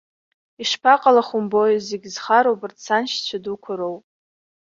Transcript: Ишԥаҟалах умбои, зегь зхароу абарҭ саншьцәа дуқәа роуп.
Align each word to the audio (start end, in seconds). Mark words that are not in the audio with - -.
Ишԥаҟалах 0.61 1.29
умбои, 1.37 1.75
зегь 1.87 2.07
зхароу 2.13 2.55
абарҭ 2.57 2.77
саншьцәа 2.85 3.37
дуқәа 3.43 3.73
роуп. 3.79 4.03